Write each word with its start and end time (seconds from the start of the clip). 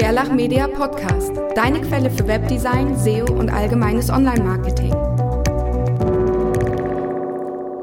Gerlach 0.00 0.32
Media 0.32 0.66
Podcast, 0.66 1.30
deine 1.54 1.82
Quelle 1.82 2.10
für 2.10 2.26
Webdesign, 2.26 2.96
SEO 2.96 3.34
und 3.34 3.50
allgemeines 3.50 4.08
Online-Marketing. 4.08 4.94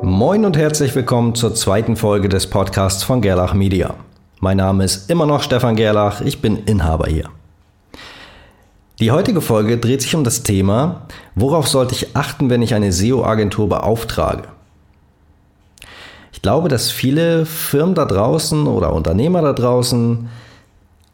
Moin 0.02 0.44
und 0.44 0.58
herzlich 0.58 0.96
willkommen 0.96 1.36
zur 1.36 1.54
zweiten 1.54 1.96
Folge 1.96 2.28
des 2.28 2.48
Podcasts 2.48 3.04
von 3.04 3.22
Gerlach 3.22 3.54
Media. 3.54 3.94
Mein 4.40 4.58
Name 4.58 4.84
ist 4.84 5.12
immer 5.12 5.28
noch 5.28 5.44
Stefan 5.44 5.76
Gerlach, 5.76 6.22
ich 6.22 6.42
bin 6.42 6.58
Inhaber 6.64 7.06
hier. 7.08 7.30
Die 8.98 9.12
heutige 9.12 9.42
Folge 9.42 9.78
dreht 9.78 10.02
sich 10.02 10.16
um 10.16 10.24
das 10.24 10.42
Thema, 10.42 11.04
worauf 11.36 11.68
sollte 11.68 11.94
ich 11.94 12.16
achten, 12.16 12.50
wenn 12.50 12.64
ich 12.64 12.74
eine 12.74 12.92
SEO-Agentur 12.92 13.70
beauftrage? 13.70 14.46
Ich 16.34 16.42
glaube, 16.42 16.68
dass 16.68 16.90
viele 16.90 17.46
Firmen 17.46 17.94
da 17.94 18.06
draußen 18.06 18.66
oder 18.66 18.92
Unternehmer 18.94 19.44
da 19.44 19.54
draußen 19.54 20.28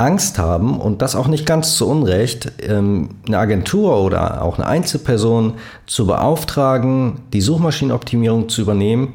Angst 0.03 0.37
haben 0.37 0.79
und 0.79 1.01
das 1.01 1.15
auch 1.15 1.27
nicht 1.27 1.45
ganz 1.45 1.75
zu 1.75 1.87
Unrecht, 1.87 2.51
ähm, 2.61 3.09
eine 3.25 3.37
Agentur 3.37 4.01
oder 4.01 4.41
auch 4.43 4.57
eine 4.57 4.67
Einzelperson 4.67 5.55
zu 5.85 6.05
beauftragen, 6.05 7.21
die 7.31 7.41
Suchmaschinenoptimierung 7.41 8.49
zu 8.49 8.61
übernehmen, 8.61 9.13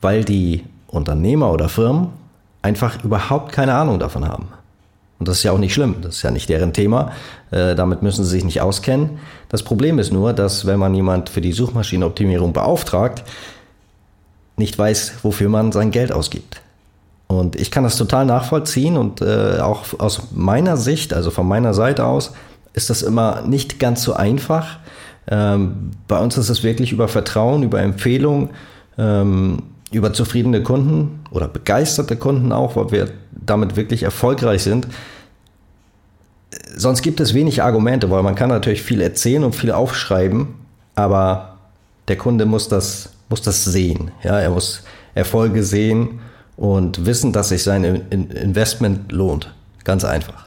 weil 0.00 0.24
die 0.24 0.64
Unternehmer 0.86 1.52
oder 1.52 1.68
Firmen 1.68 2.08
einfach 2.62 3.02
überhaupt 3.04 3.52
keine 3.52 3.74
Ahnung 3.74 3.98
davon 3.98 4.28
haben. 4.28 4.48
Und 5.18 5.28
das 5.28 5.38
ist 5.38 5.42
ja 5.44 5.52
auch 5.52 5.58
nicht 5.58 5.72
schlimm, 5.72 5.96
das 6.02 6.16
ist 6.16 6.22
ja 6.22 6.30
nicht 6.30 6.48
deren 6.48 6.74
Thema, 6.74 7.12
äh, 7.50 7.74
damit 7.74 8.02
müssen 8.02 8.24
sie 8.24 8.30
sich 8.30 8.44
nicht 8.44 8.60
auskennen. 8.60 9.18
Das 9.48 9.62
Problem 9.62 9.98
ist 9.98 10.12
nur, 10.12 10.34
dass 10.34 10.66
wenn 10.66 10.78
man 10.78 10.94
jemand 10.94 11.30
für 11.30 11.40
die 11.40 11.52
Suchmaschinenoptimierung 11.52 12.52
beauftragt, 12.52 13.24
nicht 14.58 14.78
weiß, 14.78 15.14
wofür 15.22 15.48
man 15.48 15.72
sein 15.72 15.90
Geld 15.90 16.12
ausgibt. 16.12 16.60
Und 17.28 17.56
ich 17.56 17.70
kann 17.70 17.84
das 17.84 17.96
total 17.96 18.24
nachvollziehen 18.24 18.96
und 18.96 19.20
äh, 19.20 19.58
auch 19.60 19.98
aus 19.98 20.28
meiner 20.32 20.76
Sicht, 20.76 21.12
also 21.12 21.30
von 21.30 21.46
meiner 21.46 21.74
Seite 21.74 22.04
aus, 22.04 22.32
ist 22.72 22.90
das 22.90 23.02
immer 23.02 23.42
nicht 23.42 23.80
ganz 23.80 24.02
so 24.02 24.14
einfach. 24.14 24.78
Ähm, 25.28 25.90
bei 26.06 26.18
uns 26.20 26.36
ist 26.36 26.50
es 26.50 26.62
wirklich 26.62 26.92
über 26.92 27.08
Vertrauen, 27.08 27.64
über 27.64 27.80
Empfehlung, 27.80 28.50
ähm, 28.96 29.62
über 29.90 30.12
zufriedene 30.12 30.62
Kunden 30.62 31.20
oder 31.30 31.48
begeisterte 31.48 32.16
Kunden 32.16 32.52
auch, 32.52 32.76
weil 32.76 32.92
wir 32.92 33.10
damit 33.32 33.76
wirklich 33.76 34.04
erfolgreich 34.04 34.62
sind. 34.62 34.86
Sonst 36.76 37.02
gibt 37.02 37.18
es 37.20 37.34
wenig 37.34 37.62
Argumente, 37.62 38.10
weil 38.10 38.22
man 38.22 38.34
kann 38.34 38.50
natürlich 38.50 38.82
viel 38.82 39.00
erzählen 39.00 39.42
und 39.42 39.56
viel 39.56 39.72
aufschreiben, 39.72 40.48
aber 40.94 41.56
der 42.08 42.16
Kunde 42.16 42.46
muss 42.46 42.68
das, 42.68 43.10
muss 43.28 43.42
das 43.42 43.64
sehen. 43.64 44.12
Ja, 44.22 44.38
er 44.38 44.50
muss 44.50 44.82
Erfolge 45.14 45.64
sehen 45.64 46.20
und 46.56 47.04
wissen, 47.04 47.32
dass 47.32 47.50
sich 47.50 47.62
sein 47.62 47.84
Investment 47.84 49.12
lohnt. 49.12 49.52
Ganz 49.84 50.04
einfach. 50.04 50.46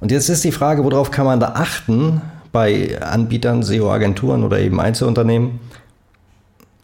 Und 0.00 0.10
jetzt 0.10 0.28
ist 0.28 0.44
die 0.44 0.52
Frage, 0.52 0.84
worauf 0.84 1.10
kann 1.10 1.26
man 1.26 1.40
da 1.40 1.52
achten 1.54 2.20
bei 2.52 3.00
Anbietern, 3.00 3.62
SEO-Agenturen 3.62 4.44
oder 4.44 4.58
eben 4.58 4.80
Einzelunternehmen, 4.80 5.60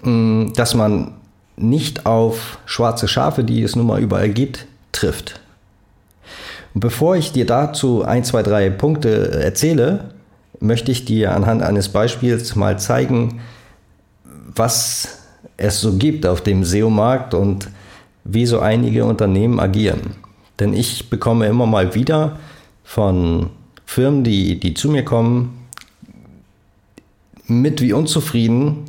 hm, 0.03 0.53
dass 0.57 0.75
man 0.75 1.15
nicht 1.57 2.07
auf 2.07 2.59
schwarze 2.65 3.09
Schafe, 3.09 3.45
die 3.45 3.63
es 3.63 3.77
nun 3.77 3.87
mal 3.87 4.01
überall 4.01 4.31
gibt, 4.31 4.67
trifft. 4.93 5.41
Und 6.75 6.81
bevor 6.81 7.17
ich 7.17 7.33
dir 7.33 7.47
dazu 7.47 8.03
ein, 8.03 8.25
zwei, 8.25 8.43
drei 8.43 8.71
Punkte 8.71 9.33
erzähle, 9.33 10.11
möchte 10.61 10.91
ich 10.91 11.05
dir 11.05 11.35
anhand 11.35 11.63
eines 11.63 11.91
Beispiels 11.91 12.57
mal 12.57 12.79
zeigen, 12.79 13.41
was 14.25 15.19
es 15.57 15.81
so 15.81 15.95
gibt 15.95 16.27
auf 16.27 16.41
dem 16.41 16.65
SEO-Markt 16.65 17.35
und 17.35 17.69
wie 18.25 18.47
so 18.47 18.61
einige 18.61 19.05
Unternehmen 19.05 19.61
agieren. 19.61 20.17
Denn 20.61 20.75
ich 20.75 21.11
bekomme 21.11 21.47
immer 21.47 21.67
mal 21.67 21.95
wieder 21.95 22.39
von 22.85 23.51
Firmen, 23.85 24.25
die, 24.25 24.61
die 24.61 24.75
zu 24.75 24.91
mir 24.91 25.05
kommen, 25.05 25.67
mit 27.47 27.81
wie 27.81 27.93
unzufrieden 27.93 28.85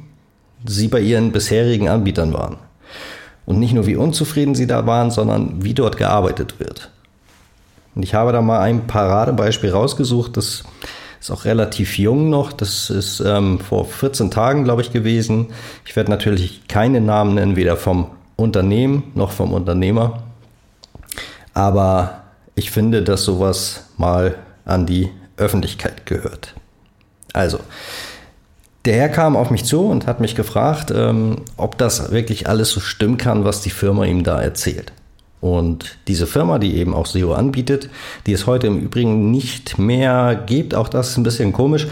sie 0.66 0.88
bei 0.88 0.99
ihren 0.99 1.31
bisherigen 1.31 1.89
Anbietern 1.89 2.33
waren. 2.33 2.57
Und 3.45 3.59
nicht 3.59 3.73
nur 3.73 3.85
wie 3.85 3.95
unzufrieden 3.95 4.55
sie 4.55 4.67
da 4.67 4.85
waren, 4.85 5.11
sondern 5.11 5.63
wie 5.63 5.73
dort 5.73 5.97
gearbeitet 5.97 6.59
wird. 6.59 6.89
Und 7.95 8.03
ich 8.03 8.13
habe 8.13 8.31
da 8.31 8.41
mal 8.41 8.59
ein 8.59 8.88
Paradebeispiel 8.88 9.72
rausgesucht, 9.72 10.38
das 10.38 10.63
ist 11.19 11.31
auch 11.31 11.45
relativ 11.45 11.97
jung 11.97 12.29
noch, 12.29 12.51
das 12.51 12.89
ist 12.89 13.19
ähm, 13.19 13.59
vor 13.59 13.85
14 13.85 14.31
Tagen, 14.31 14.63
glaube 14.63 14.81
ich, 14.81 14.91
gewesen. 14.91 15.47
Ich 15.85 15.95
werde 15.95 16.09
natürlich 16.09 16.67
keine 16.67 17.01
Namen 17.01 17.35
nennen, 17.35 17.55
weder 17.55 17.77
vom 17.77 18.07
Unternehmen 18.35 19.11
noch 19.16 19.31
vom 19.31 19.53
Unternehmer. 19.53 20.23
Aber 21.53 22.23
ich 22.55 22.71
finde, 22.71 23.03
dass 23.03 23.23
sowas 23.23 23.88
mal 23.97 24.35
an 24.66 24.85
die 24.85 25.09
Öffentlichkeit 25.38 26.05
gehört. 26.05 26.53
Also, 27.33 27.59
der 28.85 28.95
Herr 28.95 29.09
kam 29.09 29.35
auf 29.35 29.49
mich 29.49 29.66
zu 29.66 29.85
und 29.85 30.07
hat 30.07 30.19
mich 30.19 30.35
gefragt, 30.35 30.91
ähm, 30.95 31.38
ob 31.57 31.77
das 31.77 32.11
wirklich 32.11 32.49
alles 32.49 32.69
so 32.69 32.79
stimmen 32.79 33.17
kann, 33.17 33.45
was 33.45 33.61
die 33.61 33.69
Firma 33.69 34.05
ihm 34.05 34.23
da 34.23 34.41
erzählt. 34.41 34.91
Und 35.39 35.97
diese 36.07 36.27
Firma, 36.27 36.59
die 36.59 36.75
eben 36.75 36.93
auch 36.93 37.05
SEO 37.05 37.33
anbietet, 37.33 37.89
die 38.27 38.33
es 38.33 38.45
heute 38.45 38.67
im 38.67 38.79
Übrigen 38.79 39.31
nicht 39.31 39.77
mehr 39.77 40.35
gibt, 40.35 40.75
auch 40.75 40.88
das 40.88 41.09
ist 41.09 41.17
ein 41.17 41.23
bisschen 41.23 41.51
komisch, 41.51 41.88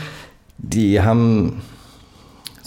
die 0.58 1.02
haben 1.02 1.62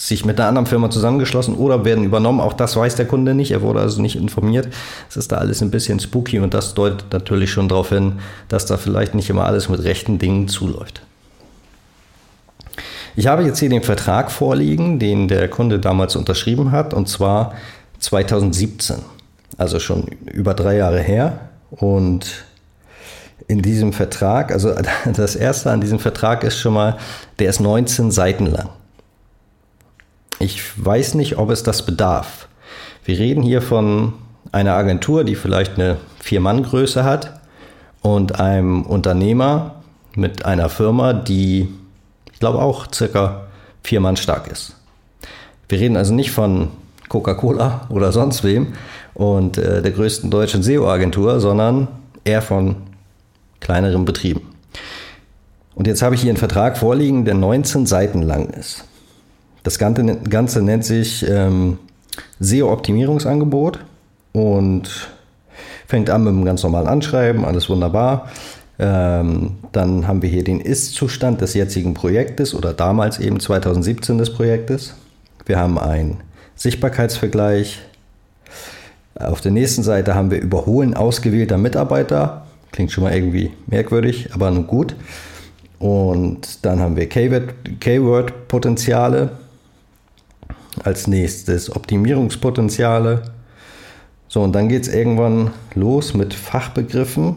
sich 0.08 0.26
mit 0.26 0.38
einer 0.38 0.50
anderen 0.50 0.66
Firma 0.66 0.90
zusammengeschlossen 0.90 1.54
oder 1.54 1.86
werden 1.86 2.04
übernommen. 2.04 2.40
Auch 2.40 2.52
das 2.52 2.76
weiß 2.76 2.94
der 2.96 3.06
Kunde 3.06 3.32
nicht. 3.34 3.52
Er 3.52 3.62
wurde 3.62 3.80
also 3.80 4.02
nicht 4.02 4.16
informiert. 4.16 4.68
Es 5.08 5.16
ist 5.16 5.32
da 5.32 5.36
alles 5.36 5.62
ein 5.62 5.70
bisschen 5.70 5.98
spooky 5.98 6.40
und 6.40 6.52
das 6.52 6.74
deutet 6.74 7.10
natürlich 7.10 7.50
schon 7.50 7.68
darauf 7.68 7.88
hin, 7.88 8.18
dass 8.48 8.66
da 8.66 8.76
vielleicht 8.76 9.14
nicht 9.14 9.30
immer 9.30 9.46
alles 9.46 9.70
mit 9.70 9.82
rechten 9.82 10.18
Dingen 10.18 10.46
zuläuft. 10.46 11.00
Ich 13.16 13.28
habe 13.28 13.44
jetzt 13.44 13.60
hier 13.60 13.70
den 13.70 13.82
Vertrag 13.82 14.30
vorliegen, 14.30 14.98
den 14.98 15.26
der 15.26 15.48
Kunde 15.48 15.78
damals 15.78 16.16
unterschrieben 16.16 16.70
hat, 16.70 16.92
und 16.92 17.08
zwar 17.08 17.54
2017, 18.00 18.96
also 19.56 19.78
schon 19.78 20.08
über 20.30 20.52
drei 20.52 20.76
Jahre 20.76 21.00
her. 21.00 21.48
Und 21.70 22.44
in 23.48 23.62
diesem 23.62 23.94
Vertrag, 23.94 24.52
also 24.52 24.74
das 25.16 25.34
erste 25.34 25.70
an 25.70 25.80
diesem 25.80 25.98
Vertrag 25.98 26.44
ist 26.44 26.58
schon 26.58 26.74
mal, 26.74 26.98
der 27.38 27.48
ist 27.48 27.60
19 27.60 28.10
Seiten 28.10 28.44
lang. 28.44 28.68
Ich 30.44 30.84
weiß 30.84 31.14
nicht, 31.14 31.38
ob 31.38 31.48
es 31.48 31.62
das 31.62 31.86
bedarf. 31.86 32.48
Wir 33.02 33.18
reden 33.18 33.42
hier 33.42 33.62
von 33.62 34.12
einer 34.52 34.74
Agentur, 34.74 35.24
die 35.24 35.36
vielleicht 35.36 35.76
eine 35.76 35.96
Vier-Mann-Größe 36.20 37.02
hat 37.02 37.40
und 38.02 38.40
einem 38.40 38.82
Unternehmer 38.82 39.76
mit 40.14 40.44
einer 40.44 40.68
Firma, 40.68 41.14
die, 41.14 41.70
ich 42.30 42.40
glaube, 42.40 42.60
auch 42.60 42.88
circa 42.92 43.46
vier 43.82 44.00
Mann 44.00 44.18
stark 44.18 44.52
ist. 44.52 44.76
Wir 45.70 45.80
reden 45.80 45.96
also 45.96 46.12
nicht 46.12 46.30
von 46.30 46.68
Coca-Cola 47.08 47.86
oder 47.88 48.12
sonst 48.12 48.44
wem 48.44 48.74
und 49.14 49.56
äh, 49.56 49.80
der 49.80 49.92
größten 49.92 50.30
deutschen 50.30 50.62
SEO-Agentur, 50.62 51.40
sondern 51.40 51.88
eher 52.22 52.42
von 52.42 52.76
kleineren 53.60 54.04
Betrieben. 54.04 54.42
Und 55.74 55.86
jetzt 55.86 56.02
habe 56.02 56.14
ich 56.14 56.20
hier 56.20 56.30
einen 56.30 56.36
Vertrag 56.36 56.76
vorliegen, 56.76 57.24
der 57.24 57.32
19 57.32 57.86
Seiten 57.86 58.20
lang 58.20 58.50
ist. 58.50 58.84
Das 59.64 59.78
Ganze, 59.78 60.04
Ganze 60.28 60.62
nennt 60.62 60.84
sich 60.84 61.28
ähm, 61.28 61.78
SEO-Optimierungsangebot 62.38 63.80
und 64.32 65.08
fängt 65.86 66.10
an 66.10 66.24
mit 66.24 66.34
einem 66.34 66.44
ganz 66.44 66.62
normalen 66.62 66.86
Anschreiben, 66.86 67.46
alles 67.46 67.70
wunderbar. 67.70 68.28
Ähm, 68.78 69.52
dann 69.72 70.06
haben 70.06 70.20
wir 70.20 70.28
hier 70.28 70.44
den 70.44 70.60
Ist-Zustand 70.60 71.40
des 71.40 71.54
jetzigen 71.54 71.94
Projektes 71.94 72.54
oder 72.54 72.74
damals 72.74 73.18
eben 73.18 73.40
2017 73.40 74.18
des 74.18 74.34
Projektes. 74.34 74.96
Wir 75.46 75.58
haben 75.58 75.78
einen 75.78 76.18
Sichtbarkeitsvergleich. 76.56 77.80
Auf 79.14 79.40
der 79.40 79.52
nächsten 79.52 79.82
Seite 79.82 80.14
haben 80.14 80.30
wir 80.30 80.42
Überholen 80.42 80.92
ausgewählter 80.94 81.56
Mitarbeiter. 81.56 82.44
Klingt 82.70 82.92
schon 82.92 83.04
mal 83.04 83.14
irgendwie 83.14 83.50
merkwürdig, 83.66 84.28
aber 84.34 84.50
nun 84.50 84.66
gut. 84.66 84.94
Und 85.78 86.66
dann 86.66 86.80
haben 86.80 86.96
wir 86.96 87.08
Keyword-Potenziale. 87.08 89.30
Als 90.82 91.06
nächstes 91.06 91.74
Optimierungspotenziale. 91.74 93.22
So, 94.28 94.42
und 94.42 94.52
dann 94.52 94.68
geht 94.68 94.82
es 94.82 94.88
irgendwann 94.88 95.52
los 95.74 96.14
mit 96.14 96.34
Fachbegriffen. 96.34 97.36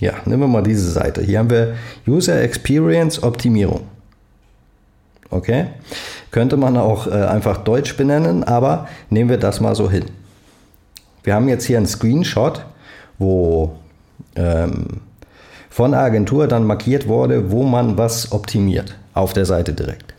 Ja, 0.00 0.14
nehmen 0.24 0.42
wir 0.42 0.48
mal 0.48 0.62
diese 0.62 0.90
Seite. 0.90 1.22
Hier 1.22 1.38
haben 1.38 1.50
wir 1.50 1.74
User 2.06 2.40
Experience 2.40 3.22
Optimierung. 3.22 3.82
Okay? 5.30 5.66
Könnte 6.30 6.56
man 6.56 6.76
auch 6.76 7.06
äh, 7.06 7.10
einfach 7.10 7.58
Deutsch 7.58 7.96
benennen, 7.96 8.44
aber 8.44 8.88
nehmen 9.10 9.30
wir 9.30 9.38
das 9.38 9.60
mal 9.60 9.74
so 9.74 9.90
hin. 9.90 10.04
Wir 11.22 11.34
haben 11.34 11.48
jetzt 11.48 11.64
hier 11.64 11.76
einen 11.76 11.86
Screenshot, 11.86 12.64
wo 13.18 13.76
ähm, 14.36 15.00
von 15.70 15.92
Agentur 15.94 16.46
dann 16.46 16.66
markiert 16.66 17.08
wurde, 17.08 17.50
wo 17.50 17.64
man 17.64 17.98
was 17.98 18.32
optimiert. 18.32 18.96
Auf 19.12 19.32
der 19.32 19.44
Seite 19.44 19.72
direkt. 19.72 20.13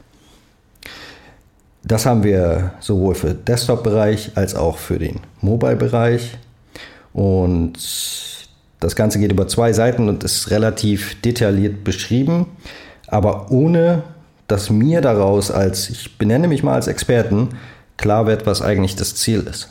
Das 1.87 2.07
haben 2.07 2.23
wir 2.23 2.71
sowohl 2.79 3.13
für 3.13 3.35
Desktop-Bereich 3.35 4.31
als 4.35 4.55
auch 4.55 4.77
für 4.77 4.97
den 4.97 5.19
Mobile-Bereich. 5.41 6.37
Und 7.13 7.77
Das 8.79 8.95
Ganze 8.95 9.19
geht 9.19 9.31
über 9.31 9.47
zwei 9.47 9.73
Seiten 9.73 10.09
und 10.09 10.23
ist 10.23 10.51
relativ 10.51 11.19
detailliert 11.21 11.83
beschrieben, 11.83 12.47
aber 13.07 13.49
ohne 13.49 14.03
dass 14.47 14.69
mir 14.69 15.01
daraus 15.01 15.49
als, 15.49 15.89
ich 15.89 16.19
benenne 16.19 16.47
mich 16.47 16.61
mal 16.61 16.75
als 16.75 16.87
Experten, 16.87 17.49
klar 17.97 18.27
wird, 18.27 18.45
was 18.45 18.61
eigentlich 18.61 18.95
das 18.95 19.15
Ziel 19.15 19.39
ist. 19.49 19.69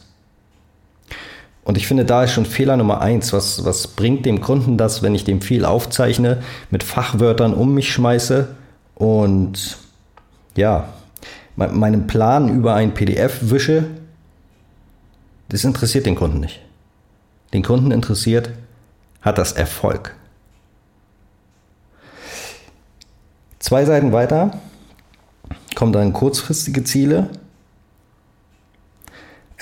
Und 1.62 1.78
ich 1.78 1.86
finde, 1.86 2.04
da 2.04 2.24
ist 2.24 2.32
schon 2.32 2.44
Fehler 2.44 2.76
Nummer 2.76 3.00
eins. 3.00 3.32
Was, 3.32 3.64
was 3.64 3.86
bringt 3.86 4.26
dem 4.26 4.40
Kunden 4.40 4.76
das, 4.76 5.02
wenn 5.02 5.14
ich 5.14 5.24
dem 5.24 5.40
viel 5.40 5.64
aufzeichne, 5.64 6.42
mit 6.70 6.82
Fachwörtern 6.82 7.54
um 7.54 7.72
mich 7.72 7.92
schmeiße 7.92 8.48
und 8.96 9.78
ja, 10.56 10.88
meinen 11.56 12.06
Plan 12.06 12.54
über 12.54 12.74
ein 12.74 12.94
PDF 12.94 13.50
wische? 13.50 13.86
Das 15.48 15.64
interessiert 15.64 16.06
den 16.06 16.14
Kunden 16.14 16.40
nicht. 16.40 16.60
Den 17.52 17.62
Kunden 17.62 17.90
interessiert, 17.90 18.50
hat 19.20 19.38
das 19.38 19.52
Erfolg. 19.52 20.14
Zwei 23.58 23.84
Seiten 23.84 24.12
weiter 24.12 24.58
kommen 25.74 25.92
dann 25.92 26.12
kurzfristige 26.12 26.84
Ziele 26.84 27.30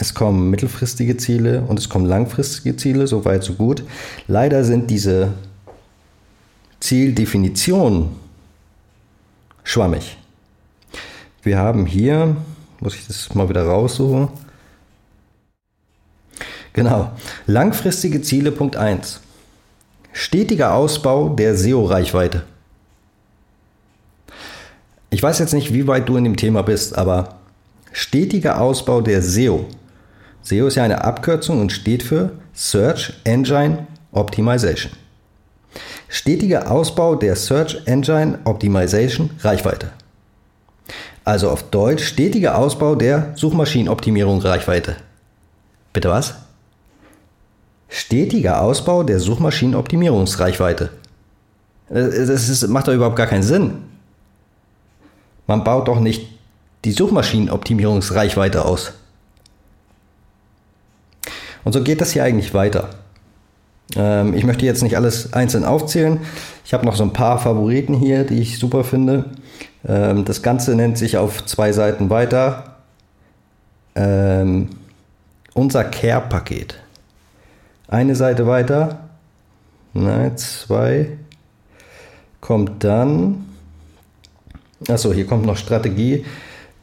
es 0.03 0.15
kommen 0.15 0.51
mittelfristige 0.51 1.17
Ziele 1.17 1.63
und 1.63 1.79
es 1.79 1.89
kommen 1.89 2.07
langfristige 2.07 2.77
Ziele, 2.77 3.07
so 3.07 3.25
weit, 3.25 3.45
so 3.45 3.55
gut. 3.55 3.85
Leider 4.27 4.65
sind 4.65 4.91
diese 4.91 5.33
Zieldefinitionen 6.81 8.09
schwammig. 9.63 10.17
Wir 11.43 11.59
haben 11.59 11.87
hier, 11.87 12.37
muss 12.81 12.95
ich 12.95 13.07
das 13.07 13.35
mal 13.35 13.49
wieder 13.49 13.67
raussuchen. 13.67 14.29
Genau, 16.73 17.13
langfristige 17.47 18.23
Ziele 18.23 18.53
Punkt 18.53 18.77
1. 18.77 19.21
Stetiger 20.13 20.75
Ausbau 20.75 21.31
der 21.31 21.57
SEO-Reichweite. 21.57 22.45
Ich 25.11 25.23
weiß 25.23 25.39
jetzt 25.39 25.53
nicht, 25.53 25.75
wie 25.75 25.87
weit 25.87 26.09
du 26.09 26.17
in 26.17 26.25
dem 26.25 26.37
Thema 26.37 26.63
bist, 26.63 26.97
aber 26.97 27.37
stetiger 27.93 28.61
Ausbau 28.61 29.03
der 29.03 29.21
SEO 29.21 29.67
SEO 30.43 30.67
ist 30.67 30.75
ja 30.75 30.83
eine 30.83 31.05
Abkürzung 31.05 31.61
und 31.61 31.71
steht 31.71 32.03
für 32.03 32.33
Search 32.53 33.13
Engine 33.25 33.87
Optimization. 34.11 34.93
Stetiger 36.09 36.71
Ausbau 36.71 37.15
der 37.15 37.37
Search 37.37 37.81
Engine 37.87 38.41
Optimization 38.45 39.31
Reichweite. 39.41 39.93
Also 41.25 41.51
auf 41.51 41.63
Deutsch 41.71 42.05
stetiger 42.05 42.59
Ausbau 42.59 42.95
der 42.95 43.33
Suchmaschinenoptimierung 43.37 44.41
Reichweite. 44.41 44.97
Bitte 45.93 46.09
was? 46.09 46.35
Stetiger 47.89 48.63
Ausbau 48.63 49.03
der 49.03 49.21
Suchmaschinenoptimierungsreichweite. 49.21 50.91
Das 51.89 52.49
ist, 52.49 52.67
macht 52.69 52.89
doch 52.89 52.95
überhaupt 52.95 53.17
gar 53.17 53.27
keinen 53.27 53.43
Sinn. 53.43 53.75
Man 55.47 55.63
baut 55.63 55.89
doch 55.89 56.01
nicht 56.01 56.27
die 56.85 56.93
Suchmaschinenoptimierungsreichweite 56.93 58.65
aus. 58.65 58.93
Und 61.65 61.73
so 61.73 61.83
geht 61.83 62.01
das 62.01 62.13
hier 62.13 62.25
eigentlich 62.25 62.55
weiter. 62.55 62.91
Ähm, 63.95 64.35
ich 64.35 64.45
möchte 64.45 64.65
jetzt 64.65 64.83
nicht 64.83 64.97
alles 64.97 65.33
einzeln 65.33 65.65
aufzählen. 65.65 66.21
Ich 66.65 66.73
habe 66.73 66.87
noch 66.87 66.97
so 66.97 67.05
ein 67.05 67.13
paar 67.13 67.39
Favoriten 67.39 67.95
hier, 67.95 68.25
die 68.25 68.41
ich 68.41 68.59
super 68.59 68.85
finde. 68.85 69.27
Ähm, 69.87 70.25
das 70.25 70.43
Ganze 70.43 70.75
nennt 70.75 70.99
sich 70.99 71.17
auf 71.17 71.45
zwei 71.47 71.73
Seiten 71.73 72.11
weiter 72.11 72.77
ähm, 73.95 74.71
unser 75.55 75.85
Care-Paket. 75.85 76.77
Eine 77.89 78.15
Seite 78.15 78.47
weiter, 78.47 79.09
nein, 79.93 80.37
zwei, 80.39 81.19
kommt 82.41 82.83
dann, 82.85 83.45
achso, 84.89 85.13
hier 85.13 85.27
kommt 85.27 85.45
noch 85.45 85.59
Strategie, 85.59 86.25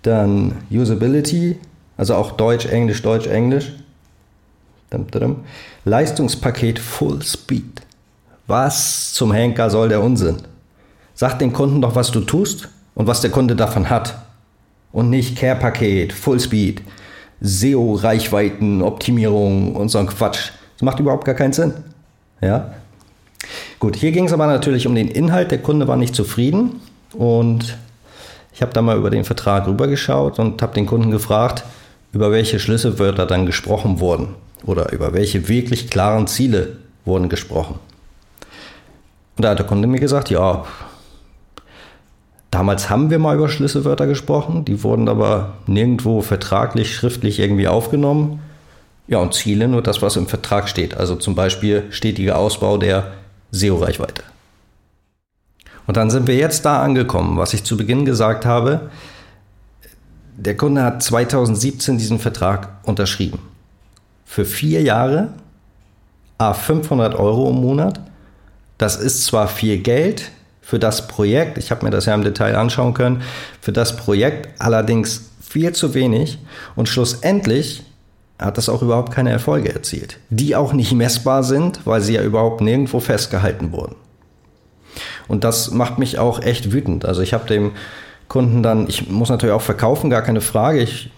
dann 0.04 0.58
Usability, 0.70 1.60
also 1.98 2.16
auch 2.16 2.34
Deutsch, 2.34 2.68
Englisch, 2.68 3.02
Deutsch, 3.02 3.28
Englisch. 3.28 3.74
Leistungspaket 5.86 6.80
Full 6.80 7.22
Speed. 7.22 7.82
Was 8.48 9.14
zum 9.14 9.34
Henker 9.34 9.70
soll 9.70 9.90
der 9.90 10.02
Unsinn? 10.02 10.38
Sag 11.14 11.38
dem 11.38 11.54
Kunden 11.54 11.82
doch, 11.82 11.96
was 11.96 12.10
du 12.12 12.22
tust 12.22 12.70
und 13.00 13.08
was 13.08 13.22
der 13.22 13.32
Kunde 13.32 13.56
davon 13.56 13.90
hat. 13.90 14.14
Und 14.92 15.10
nicht 15.10 15.38
Care-Paket, 15.38 16.12
Full 16.12 16.38
Speed, 16.42 16.82
SEO-Reichweiten, 17.40 18.82
Optimierung 18.82 19.74
und 19.74 19.88
so 19.88 20.00
ein 20.00 20.08
Quatsch. 20.08 20.52
Das 20.74 20.82
macht 20.82 21.00
überhaupt 21.00 21.24
gar 21.24 21.36
keinen 21.36 21.54
Sinn. 21.54 21.74
Ja? 22.42 22.74
Gut, 23.80 23.96
hier 23.96 24.12
ging 24.12 24.26
es 24.26 24.34
aber 24.34 24.48
natürlich 24.48 24.86
um 24.86 24.96
den 24.96 25.08
Inhalt. 25.08 25.52
Der 25.52 25.60
Kunde 25.60 25.88
war 25.88 25.96
nicht 25.96 26.14
zufrieden 26.14 26.82
und 27.14 27.78
ich 28.54 28.62
habe 28.62 28.74
da 28.74 28.82
mal 28.82 28.98
über 28.98 29.10
den 29.10 29.24
Vertrag 29.24 29.66
rübergeschaut 29.66 30.38
und 30.38 30.62
habe 30.62 30.74
den 30.74 30.86
Kunden 30.86 31.10
gefragt, 31.10 31.64
über 32.12 32.32
welche 32.32 32.60
Schlüsselwörter 32.60 33.26
dann 33.26 33.46
gesprochen 33.46 34.02
wurden 34.02 34.36
oder 34.66 34.92
über 34.92 35.14
welche 35.14 35.48
wirklich 35.48 35.90
klaren 35.90 36.28
Ziele 36.28 36.76
wurden 37.06 37.30
gesprochen. 37.30 37.80
Und 39.38 39.46
da 39.46 39.52
hat 39.52 39.60
der 39.60 39.68
Kunde 39.68 39.88
mir 39.88 40.02
gesagt, 40.02 40.30
ja, 40.30 40.66
damals 42.52 42.90
haben 42.90 43.10
wir 43.10 43.20
mal 43.20 43.36
über 43.36 43.50
Schlüsselwörter 43.50 44.08
gesprochen, 44.08 44.66
die 44.66 44.84
wurden 44.84 45.08
aber 45.10 45.56
nirgendwo 45.68 46.22
vertraglich, 46.22 46.94
schriftlich 46.94 47.40
irgendwie 47.40 47.68
aufgenommen. 47.68 48.42
Ja, 49.08 49.20
und 49.20 49.34
Ziele 49.34 49.68
nur 49.68 49.82
das, 49.82 50.02
was 50.02 50.16
im 50.16 50.28
Vertrag 50.28 50.70
steht. 50.70 50.96
Also 50.96 51.16
zum 51.16 51.36
Beispiel 51.36 51.86
stetiger 51.90 52.38
Ausbau 52.38 52.78
der 52.78 53.14
SEO-Reichweite. 53.52 54.24
Und 55.88 55.98
dann 55.98 56.12
sind 56.12 56.28
wir 56.28 56.36
jetzt 56.36 56.66
da 56.66 56.84
angekommen, 56.84 57.38
was 57.38 57.54
ich 57.54 57.64
zu 57.64 57.76
Beginn 57.76 58.06
gesagt 58.06 58.46
habe. 58.46 58.92
Der 60.38 60.56
Kunde 60.56 60.84
hat 60.84 61.02
2017 61.02 61.98
diesen 61.98 62.20
Vertrag 62.20 62.70
unterschrieben 62.84 63.40
für 64.30 64.46
vier 64.46 64.84
Jahre, 64.84 65.30
a 66.38 66.54
500 66.54 67.16
Euro 67.16 67.50
im 67.50 67.56
Monat. 67.56 68.00
Das 68.78 68.96
ist 68.96 69.26
zwar 69.26 69.48
viel 69.48 69.80
Geld 69.80 70.32
für 70.70 70.78
das 70.78 71.08
Projekt, 71.08 71.58
ich 71.58 71.72
habe 71.72 71.84
mir 71.84 71.90
das 71.90 72.06
ja 72.06 72.14
im 72.14 72.24
Detail 72.24 72.56
anschauen 72.56 72.94
können, 72.94 73.24
für 73.60 73.72
das 73.72 73.98
Projekt 73.98 74.50
allerdings 74.62 75.32
viel 75.42 75.74
zu 75.74 75.96
wenig 75.96 76.38
und 76.76 76.88
schlussendlich 76.88 77.84
hat 78.38 78.60
das 78.60 78.70
auch 78.70 78.84
überhaupt 78.84 79.12
keine 79.12 79.32
Erfolge 79.32 79.74
erzielt, 79.74 80.20
die 80.30 80.56
auch 80.56 80.72
nicht 80.72 80.92
messbar 80.92 81.42
sind, 81.42 81.88
weil 81.88 82.02
sie 82.02 82.14
ja 82.14 82.22
überhaupt 82.22 82.62
nirgendwo 82.62 83.00
festgehalten 83.00 83.72
wurden. 83.72 83.96
Und 85.28 85.44
das 85.44 85.72
macht 85.72 85.98
mich 85.98 86.20
auch 86.20 86.40
echt 86.40 86.72
wütend. 86.72 87.04
Also 87.04 87.24
ich 87.24 87.34
habe 87.34 87.48
dem 87.48 87.72
Kunden 88.30 88.64
dann, 88.64 88.88
ich 88.88 89.10
muss 89.10 89.30
natürlich 89.30 89.54
auch 89.54 89.62
verkaufen, 89.62 90.10
gar 90.10 90.22
keine 90.22 90.40
Frage. 90.40 90.82
Ich 90.82 91.10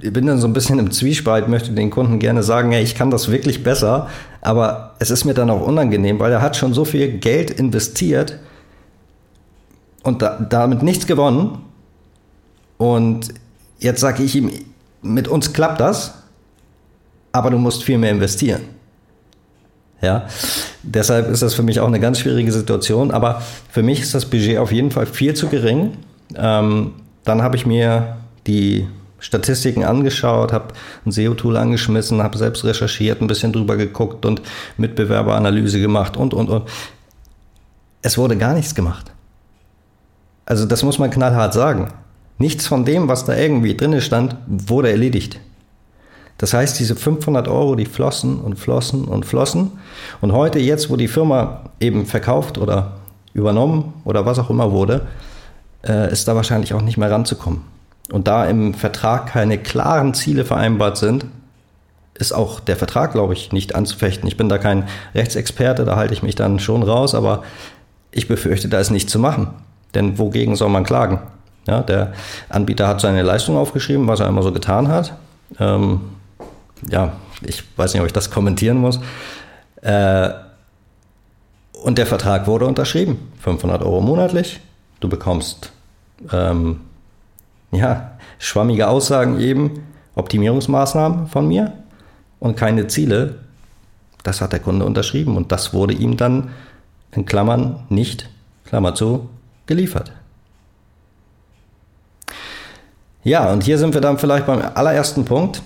bin 0.00 0.26
dann 0.26 0.38
so 0.38 0.46
ein 0.46 0.52
bisschen 0.52 0.78
im 0.78 0.90
Zwiespalt, 0.90 1.48
möchte 1.48 1.72
den 1.72 1.90
Kunden 1.90 2.18
gerne 2.18 2.42
sagen, 2.42 2.70
ja, 2.72 2.78
ich 2.78 2.94
kann 2.94 3.10
das 3.10 3.30
wirklich 3.30 3.64
besser, 3.64 4.08
aber 4.42 4.94
es 4.98 5.10
ist 5.10 5.24
mir 5.24 5.32
dann 5.32 5.48
auch 5.48 5.66
unangenehm, 5.66 6.20
weil 6.20 6.30
er 6.30 6.42
hat 6.42 6.56
schon 6.56 6.74
so 6.74 6.84
viel 6.84 7.18
Geld 7.18 7.50
investiert 7.50 8.38
und 10.02 10.20
da, 10.20 10.38
damit 10.38 10.82
nichts 10.82 11.06
gewonnen. 11.06 11.58
Und 12.76 13.32
jetzt 13.78 14.00
sage 14.00 14.22
ich 14.22 14.36
ihm, 14.36 14.50
mit 15.00 15.26
uns 15.26 15.54
klappt 15.54 15.80
das, 15.80 16.14
aber 17.32 17.48
du 17.48 17.58
musst 17.58 17.82
viel 17.82 17.96
mehr 17.96 18.10
investieren. 18.10 18.73
Ja, 20.04 20.26
deshalb 20.82 21.30
ist 21.30 21.40
das 21.40 21.54
für 21.54 21.62
mich 21.62 21.80
auch 21.80 21.86
eine 21.86 21.98
ganz 21.98 22.18
schwierige 22.18 22.52
Situation, 22.52 23.10
aber 23.10 23.40
für 23.70 23.82
mich 23.82 24.00
ist 24.02 24.14
das 24.14 24.26
Budget 24.26 24.58
auf 24.58 24.70
jeden 24.70 24.90
Fall 24.90 25.06
viel 25.06 25.32
zu 25.32 25.48
gering. 25.48 25.92
Ähm, 26.36 26.92
dann 27.24 27.40
habe 27.40 27.56
ich 27.56 27.64
mir 27.64 28.16
die 28.46 28.86
Statistiken 29.18 29.82
angeschaut, 29.82 30.52
habe 30.52 30.74
ein 31.06 31.10
SEO-Tool 31.10 31.56
angeschmissen, 31.56 32.22
habe 32.22 32.36
selbst 32.36 32.66
recherchiert, 32.66 33.22
ein 33.22 33.26
bisschen 33.26 33.54
drüber 33.54 33.78
geguckt 33.78 34.26
und 34.26 34.42
Mitbewerberanalyse 34.76 35.80
gemacht 35.80 36.18
und, 36.18 36.34
und, 36.34 36.50
und. 36.50 36.68
Es 38.02 38.18
wurde 38.18 38.36
gar 38.36 38.52
nichts 38.52 38.74
gemacht. 38.74 39.10
Also 40.44 40.66
das 40.66 40.82
muss 40.82 40.98
man 40.98 41.10
knallhart 41.10 41.54
sagen. 41.54 41.88
Nichts 42.36 42.66
von 42.66 42.84
dem, 42.84 43.08
was 43.08 43.24
da 43.24 43.34
irgendwie 43.34 43.74
drin 43.74 43.98
stand, 44.02 44.36
wurde 44.46 44.90
erledigt. 44.90 45.40
Das 46.38 46.52
heißt, 46.52 46.78
diese 46.78 46.96
500 46.96 47.48
Euro, 47.48 47.76
die 47.76 47.86
flossen 47.86 48.40
und 48.40 48.58
flossen 48.58 49.04
und 49.04 49.24
flossen. 49.24 49.72
Und 50.20 50.32
heute, 50.32 50.58
jetzt, 50.58 50.90
wo 50.90 50.96
die 50.96 51.08
Firma 51.08 51.70
eben 51.80 52.06
verkauft 52.06 52.58
oder 52.58 52.92
übernommen 53.34 53.94
oder 54.04 54.26
was 54.26 54.38
auch 54.38 54.50
immer 54.50 54.72
wurde, 54.72 55.06
äh, 55.86 56.10
ist 56.10 56.26
da 56.26 56.34
wahrscheinlich 56.34 56.74
auch 56.74 56.82
nicht 56.82 56.96
mehr 56.96 57.10
ranzukommen 57.10 57.74
und 58.12 58.28
da 58.28 58.46
im 58.46 58.74
Vertrag 58.74 59.26
keine 59.26 59.58
klaren 59.58 60.14
Ziele 60.14 60.44
vereinbart 60.44 60.96
sind, 60.96 61.26
ist 62.14 62.32
auch 62.32 62.60
der 62.60 62.76
Vertrag, 62.76 63.12
glaube 63.12 63.32
ich, 63.32 63.52
nicht 63.52 63.74
anzufechten. 63.74 64.28
Ich 64.28 64.36
bin 64.36 64.48
da 64.48 64.58
kein 64.58 64.86
Rechtsexperte, 65.14 65.84
da 65.84 65.96
halte 65.96 66.14
ich 66.14 66.22
mich 66.22 66.34
dann 66.34 66.60
schon 66.60 66.82
raus, 66.82 67.14
aber 67.14 67.42
ich 68.12 68.28
befürchte, 68.28 68.68
da 68.68 68.78
ist 68.78 68.90
nichts 68.90 69.10
zu 69.10 69.18
machen. 69.18 69.48
Denn 69.94 70.18
wogegen 70.18 70.54
soll 70.54 70.68
man 70.68 70.84
klagen? 70.84 71.20
Ja, 71.66 71.80
der 71.80 72.12
Anbieter 72.50 72.86
hat 72.86 73.00
seine 73.00 73.22
Leistung 73.22 73.56
aufgeschrieben, 73.56 74.06
was 74.06 74.20
er 74.20 74.28
immer 74.28 74.42
so 74.42 74.52
getan 74.52 74.88
hat. 74.88 75.14
Ähm, 75.58 76.00
ja, 76.90 77.12
ich 77.42 77.64
weiß 77.76 77.92
nicht, 77.92 78.00
ob 78.00 78.06
ich 78.06 78.12
das 78.12 78.30
kommentieren 78.30 78.78
muss. 78.78 79.00
Äh, 79.82 80.30
und 81.82 81.98
der 81.98 82.06
Vertrag 82.06 82.46
wurde 82.46 82.66
unterschrieben. 82.66 83.32
500 83.40 83.82
Euro 83.82 84.00
monatlich. 84.00 84.60
Du 85.00 85.08
bekommst 85.08 85.72
ähm, 86.32 86.80
ja, 87.72 88.12
schwammige 88.38 88.88
Aussagen 88.88 89.38
eben, 89.40 89.86
Optimierungsmaßnahmen 90.14 91.26
von 91.26 91.48
mir 91.48 91.72
und 92.40 92.56
keine 92.56 92.86
Ziele. 92.86 93.40
Das 94.22 94.40
hat 94.40 94.52
der 94.52 94.60
Kunde 94.60 94.86
unterschrieben 94.86 95.36
und 95.36 95.52
das 95.52 95.74
wurde 95.74 95.92
ihm 95.92 96.16
dann 96.16 96.50
in 97.12 97.26
Klammern 97.26 97.84
nicht, 97.90 98.30
Klammer 98.64 98.94
zu, 98.94 99.28
geliefert. 99.66 100.12
Ja, 103.22 103.50
und 103.52 103.62
hier 103.62 103.78
sind 103.78 103.94
wir 103.94 104.00
dann 104.00 104.18
vielleicht 104.18 104.46
beim 104.46 104.62
allerersten 104.74 105.24
Punkt, 105.24 105.62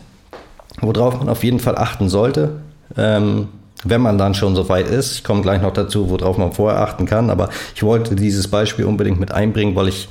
worauf 0.80 1.18
man 1.18 1.28
auf 1.28 1.44
jeden 1.44 1.60
Fall 1.60 1.76
achten 1.76 2.08
sollte, 2.08 2.60
ähm, 2.96 3.48
wenn 3.84 4.00
man 4.00 4.18
dann 4.18 4.34
schon 4.34 4.56
so 4.56 4.68
weit 4.68 4.88
ist. 4.88 5.12
Ich 5.12 5.24
komme 5.24 5.42
gleich 5.42 5.62
noch 5.62 5.72
dazu, 5.72 6.10
worauf 6.10 6.36
man 6.38 6.52
vorher 6.52 6.80
achten 6.80 7.06
kann, 7.06 7.30
aber 7.30 7.48
ich 7.74 7.82
wollte 7.82 8.16
dieses 8.16 8.48
Beispiel 8.48 8.84
unbedingt 8.84 9.20
mit 9.20 9.32
einbringen, 9.32 9.76
weil 9.76 9.88
ich 9.88 10.08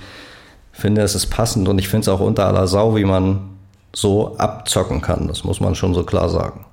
finde, 0.71 1.01
es 1.01 1.15
ist 1.15 1.27
passend 1.27 1.67
und 1.67 1.79
ich 1.79 1.89
finde 1.89 2.03
es 2.03 2.09
auch 2.09 2.19
unter 2.19 2.45
aller 2.45 2.67
Sau, 2.67 2.95
wie 2.95 3.05
man 3.05 3.49
so 3.93 4.37
abzocken 4.37 5.01
kann. 5.01 5.27
Das 5.27 5.43
muss 5.43 5.59
man 5.59 5.75
schon 5.75 5.93
so 5.93 6.03
klar 6.03 6.29
sagen. 6.29 6.65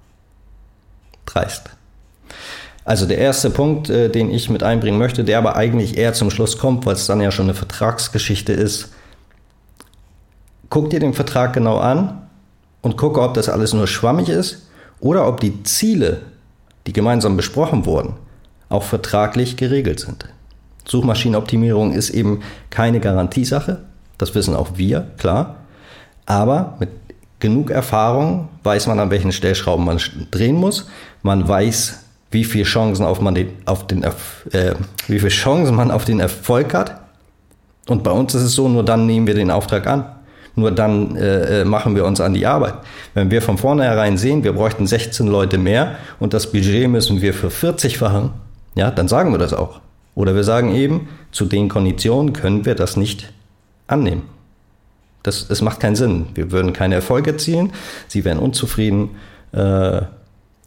Dreist. 1.26 1.70
Also 2.84 3.06
der 3.06 3.16
erste 3.16 3.48
Punkt, 3.48 3.88
äh, 3.88 4.10
den 4.10 4.30
ich 4.30 4.50
mit 4.50 4.62
einbringen 4.62 4.98
möchte, 4.98 5.24
der 5.24 5.38
aber 5.38 5.56
eigentlich 5.56 5.96
eher 5.96 6.12
zum 6.12 6.30
Schluss 6.30 6.58
kommt, 6.58 6.84
weil 6.84 6.94
es 6.94 7.06
dann 7.06 7.20
ja 7.20 7.30
schon 7.30 7.46
eine 7.46 7.54
Vertragsgeschichte 7.54 8.52
ist. 8.52 8.92
Guck 10.68 10.90
dir 10.90 11.00
den 11.00 11.14
Vertrag 11.14 11.54
genau 11.54 11.78
an 11.78 12.23
und 12.84 12.96
gucke, 12.96 13.20
ob 13.20 13.34
das 13.34 13.48
alles 13.48 13.72
nur 13.72 13.88
schwammig 13.88 14.28
ist 14.28 14.68
oder 15.00 15.26
ob 15.26 15.40
die 15.40 15.64
Ziele, 15.64 16.20
die 16.86 16.92
gemeinsam 16.92 17.36
besprochen 17.36 17.86
wurden, 17.86 18.14
auch 18.68 18.82
vertraglich 18.82 19.56
geregelt 19.56 20.00
sind. 20.00 20.28
Suchmaschinenoptimierung 20.86 21.92
ist 21.92 22.10
eben 22.10 22.42
keine 22.68 23.00
Garantiesache, 23.00 23.80
das 24.18 24.34
wissen 24.34 24.54
auch 24.54 24.76
wir, 24.76 25.08
klar. 25.16 25.56
Aber 26.26 26.76
mit 26.78 26.90
genug 27.40 27.70
Erfahrung 27.70 28.48
weiß 28.62 28.86
man, 28.86 29.00
an 29.00 29.10
welchen 29.10 29.32
Stellschrauben 29.32 29.84
man 29.84 29.98
drehen 30.30 30.56
muss. 30.56 30.86
Man 31.22 31.48
weiß, 31.48 32.04
wie 32.30 32.44
viele 32.44 32.64
Chancen 32.64 33.06
auf 33.06 33.20
man 33.20 33.34
den, 33.34 33.48
auf 33.64 33.86
den 33.86 34.02
äh, 34.02 34.74
wie 35.08 35.18
viele 35.18 35.30
Chancen 35.30 35.74
man 35.74 35.90
auf 35.90 36.04
den 36.04 36.20
Erfolg 36.20 36.74
hat. 36.74 37.00
Und 37.88 38.02
bei 38.02 38.10
uns 38.10 38.34
ist 38.34 38.42
es 38.42 38.52
so, 38.54 38.68
nur 38.68 38.84
dann 38.84 39.06
nehmen 39.06 39.26
wir 39.26 39.34
den 39.34 39.50
Auftrag 39.50 39.86
an. 39.86 40.13
Nur 40.56 40.70
dann 40.70 41.16
äh, 41.16 41.62
äh 41.62 41.64
machen 41.64 41.96
wir 41.96 42.04
uns 42.04 42.20
an 42.20 42.34
die 42.34 42.46
Arbeit. 42.46 42.74
Wenn 43.14 43.30
wir 43.30 43.42
von 43.42 43.58
vornherein 43.58 44.16
sehen, 44.16 44.44
wir 44.44 44.52
bräuchten 44.52 44.86
16 44.86 45.26
Leute 45.26 45.58
mehr 45.58 45.96
und 46.20 46.32
das 46.32 46.52
Budget 46.52 46.88
müssen 46.88 47.20
wir 47.20 47.34
für 47.34 47.50
40 47.50 47.98
fachen, 47.98 48.30
ja, 48.74 48.90
dann 48.90 49.08
sagen 49.08 49.32
wir 49.32 49.38
das 49.38 49.52
auch. 49.52 49.80
Oder 50.14 50.34
wir 50.34 50.44
sagen 50.44 50.74
eben, 50.74 51.08
zu 51.32 51.44
den 51.44 51.68
Konditionen 51.68 52.32
können 52.32 52.64
wir 52.64 52.74
das 52.74 52.96
nicht 52.96 53.32
annehmen. 53.86 54.22
Das, 55.24 55.48
das 55.48 55.62
macht 55.62 55.80
keinen 55.80 55.96
Sinn. 55.96 56.26
Wir 56.34 56.52
würden 56.52 56.72
keine 56.72 56.96
Erfolge 56.96 57.32
erzielen, 57.32 57.72
sie 58.08 58.24
wären 58.24 58.38
unzufrieden. 58.38 59.10
Äh, 59.52 60.02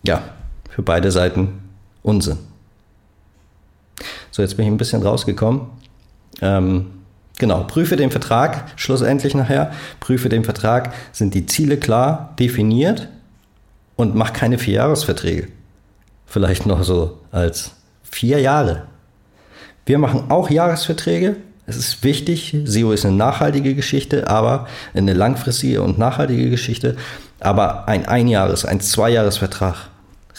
ja, 0.03 0.23
für 0.69 0.81
beide 0.81 1.11
Seiten 1.11 1.59
Unsinn. 2.03 2.37
So, 4.31 4.41
jetzt 4.41 4.57
bin 4.57 4.65
ich 4.65 4.71
ein 4.71 4.77
bisschen 4.77 5.01
rausgekommen. 5.01 5.61
Ähm, 6.41 6.87
genau, 7.37 7.63
prüfe 7.63 7.95
den 7.95 8.11
Vertrag, 8.11 8.71
schlussendlich 8.75 9.35
nachher, 9.35 9.71
prüfe 9.99 10.29
den 10.29 10.43
Vertrag, 10.43 10.93
sind 11.11 11.33
die 11.33 11.45
Ziele 11.45 11.77
klar 11.77 12.33
definiert 12.39 13.07
und 13.95 14.15
mach 14.15 14.33
keine 14.33 14.57
Vierjahresverträge. 14.57 15.47
Vielleicht 16.25 16.65
noch 16.65 16.83
so 16.83 17.19
als 17.31 17.71
vier 18.03 18.39
Jahre. 18.39 18.83
Wir 19.85 19.97
machen 19.97 20.25
auch 20.29 20.49
Jahresverträge, 20.49 21.37
es 21.69 21.75
ist 21.75 22.03
wichtig, 22.03 22.55
SEO 22.63 22.93
ist 22.93 23.05
eine 23.05 23.15
nachhaltige 23.15 23.75
Geschichte, 23.75 24.29
aber 24.29 24.67
eine 24.93 25.13
langfristige 25.13 25.81
und 25.81 25.97
nachhaltige 25.97 26.49
Geschichte. 26.49 26.95
Aber 27.41 27.89
ein 27.89 28.05
Einjahres-, 28.05 28.65
ein 28.65 28.79
Zweijahresvertrag 28.79 29.75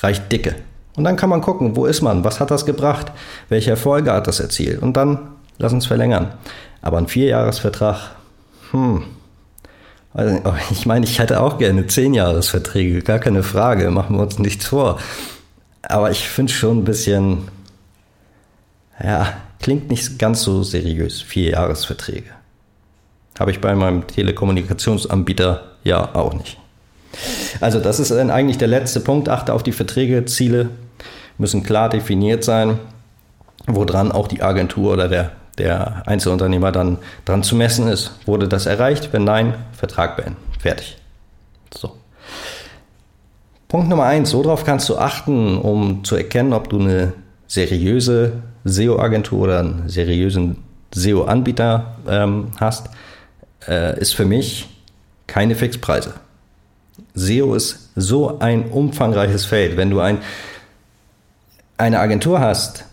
reicht 0.00 0.32
dicke. 0.32 0.54
Und 0.96 1.04
dann 1.04 1.16
kann 1.16 1.28
man 1.28 1.42
gucken, 1.42 1.76
wo 1.76 1.84
ist 1.84 2.00
man, 2.00 2.24
was 2.24 2.40
hat 2.40 2.50
das 2.50 2.64
gebracht, 2.64 3.12
welche 3.50 3.70
Erfolge 3.70 4.10
hat 4.10 4.26
das 4.26 4.40
erzielt. 4.40 4.80
Und 4.80 4.96
dann 4.96 5.28
lass 5.58 5.72
uns 5.72 5.86
verlängern. 5.86 6.32
Aber 6.82 6.98
ein 6.98 7.08
Vierjahresvertrag, 7.08 8.16
hm. 8.70 9.04
Ich 10.70 10.86
meine, 10.86 11.04
ich 11.04 11.18
hätte 11.18 11.40
auch 11.40 11.58
gerne 11.58 11.86
Zehnjahresverträge, 11.86 13.02
gar 13.02 13.18
keine 13.18 13.42
Frage, 13.42 13.90
machen 13.90 14.16
wir 14.16 14.22
uns 14.22 14.38
nichts 14.38 14.66
vor. 14.66 14.98
Aber 15.82 16.10
ich 16.10 16.28
finde 16.28 16.52
schon 16.52 16.78
ein 16.78 16.84
bisschen, 16.84 17.48
ja, 19.02 19.34
Klingt 19.60 19.90
nicht 19.90 20.18
ganz 20.18 20.42
so 20.42 20.62
seriös, 20.62 21.20
vier 21.20 21.50
Jahresverträge. 21.50 22.30
Habe 23.38 23.50
ich 23.50 23.60
bei 23.60 23.74
meinem 23.74 24.06
Telekommunikationsanbieter 24.06 25.62
ja 25.84 26.14
auch 26.14 26.34
nicht. 26.34 26.58
Also 27.60 27.80
das 27.80 27.98
ist 27.98 28.12
eigentlich 28.12 28.58
der 28.58 28.68
letzte 28.68 29.00
Punkt. 29.00 29.28
Achte 29.28 29.52
auf 29.52 29.62
die 29.62 29.72
Verträge. 29.72 30.24
Ziele 30.26 30.70
müssen 31.38 31.62
klar 31.62 31.88
definiert 31.88 32.44
sein, 32.44 32.78
woran 33.66 34.12
auch 34.12 34.28
die 34.28 34.42
Agentur 34.42 34.92
oder 34.92 35.08
der, 35.08 35.32
der 35.58 36.02
Einzelunternehmer 36.06 36.72
dann 36.72 36.98
dran 37.24 37.42
zu 37.42 37.56
messen 37.56 37.88
ist. 37.88 38.12
Wurde 38.26 38.48
das 38.48 38.66
erreicht? 38.66 39.12
Wenn 39.12 39.24
nein, 39.24 39.54
Vertrag 39.72 40.16
beenden. 40.16 40.36
Fertig. 40.58 40.98
So. 41.76 41.92
Punkt 43.68 43.88
Nummer 43.88 44.04
eins. 44.04 44.32
Worauf 44.34 44.64
kannst 44.64 44.88
du 44.88 44.96
achten, 44.96 45.58
um 45.58 46.04
zu 46.04 46.16
erkennen, 46.16 46.52
ob 46.52 46.70
du 46.70 46.80
eine 46.80 47.12
seriöse 47.46 48.32
SEO-Agentur 48.64 49.40
oder 49.40 49.60
einen 49.60 49.88
seriösen 49.88 50.64
SEO-Anbieter 50.94 51.96
ähm, 52.08 52.48
hast, 52.58 52.88
äh, 53.66 53.98
ist 54.00 54.14
für 54.14 54.24
mich 54.24 54.68
keine 55.26 55.54
Fixpreise. 55.54 56.14
SEO 57.14 57.54
ist 57.54 57.90
so 57.94 58.38
ein 58.38 58.70
umfangreiches 58.70 59.44
Feld. 59.44 59.76
Wenn 59.76 59.90
du 59.90 60.00
ein, 60.00 60.18
eine 61.76 62.00
Agentur 62.00 62.40
hast, 62.40 62.84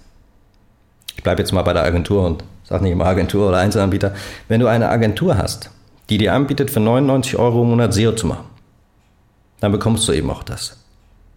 ich 1.16 1.24
bleibe 1.24 1.42
jetzt 1.42 1.52
mal 1.52 1.64
bei 1.64 1.74
der 1.74 1.84
Agentur 1.84 2.26
und 2.26 2.44
sage 2.66 2.84
nicht 2.84 2.94
immer 2.94 3.06
Agentur 3.06 3.50
oder 3.50 3.58
Einzelanbieter, 3.58 4.14
wenn 4.48 4.60
du 4.60 4.68
eine 4.68 4.90
Agentur 4.90 5.38
hast, 5.38 5.70
die 6.10 6.18
dir 6.18 6.34
anbietet, 6.34 6.72
für 6.72 6.80
99 6.80 7.38
Euro 7.38 7.64
im 7.64 7.70
Monat 7.70 7.94
SEO 7.94 8.14
zu 8.14 8.28
machen, 8.28 8.46
dann 9.60 9.72
bekommst 9.72 10.08
du 10.08 10.14
eben 10.14 10.30
auch 10.30 10.44
das. 10.44 10.78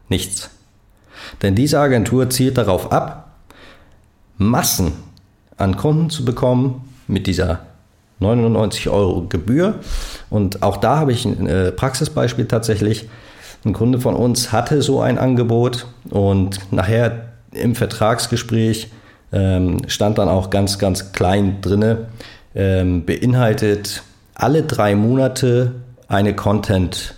Nichts. 0.08 0.50
Denn 1.42 1.54
diese 1.54 1.78
Agentur 1.80 2.30
zielt 2.30 2.58
darauf 2.58 2.92
ab, 2.92 3.30
Massen 4.38 4.92
an 5.56 5.76
Kunden 5.76 6.10
zu 6.10 6.24
bekommen 6.24 6.88
mit 7.06 7.26
dieser 7.26 7.60
99 8.20 8.88
Euro 8.88 9.22
Gebühr. 9.28 9.80
Und 10.30 10.62
auch 10.62 10.76
da 10.76 10.96
habe 10.96 11.12
ich 11.12 11.24
ein 11.24 11.46
äh, 11.46 11.72
Praxisbeispiel 11.72 12.46
tatsächlich. 12.46 13.08
Ein 13.64 13.72
Kunde 13.72 14.00
von 14.00 14.14
uns 14.14 14.52
hatte 14.52 14.82
so 14.82 15.00
ein 15.00 15.18
Angebot 15.18 15.86
und 16.10 16.60
nachher 16.72 17.28
im 17.52 17.74
Vertragsgespräch 17.74 18.90
ähm, 19.32 19.78
stand 19.88 20.18
dann 20.18 20.28
auch 20.28 20.50
ganz, 20.50 20.78
ganz 20.78 21.12
klein 21.12 21.60
drinne, 21.60 22.08
ähm, 22.54 23.04
beinhaltet 23.04 24.02
alle 24.34 24.62
drei 24.62 24.94
Monate 24.94 25.72
eine 26.06 26.34
Content, 26.34 27.14